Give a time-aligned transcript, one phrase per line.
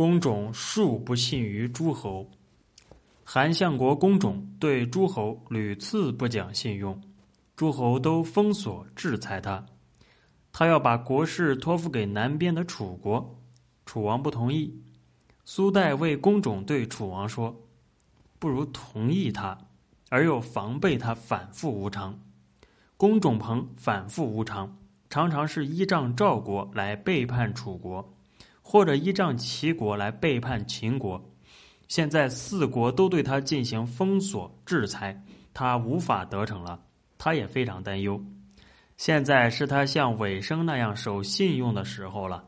[0.00, 2.26] 公种数不信于诸侯。
[3.22, 6.98] 韩相国公种对诸侯屡次不讲信用，
[7.54, 9.62] 诸侯都封锁制裁他。
[10.52, 13.38] 他要把国事托付给南边的楚国，
[13.84, 14.74] 楚王不同意。
[15.44, 17.54] 苏代为公种对楚王说
[18.40, 19.58] ：“不如同意他，
[20.08, 22.18] 而又防备他反复无常。
[22.96, 24.78] 公种鹏反复无常，
[25.10, 28.14] 常常是依仗赵国来背叛楚国，
[28.62, 31.22] 或者依仗齐国来背叛秦国。
[31.88, 35.20] 现在四国都对他进行封锁制裁，
[35.52, 36.80] 他无法得逞了，
[37.18, 38.22] 他也非常担忧。”
[38.96, 42.44] 现在是他像尾生那样守信用的时候了。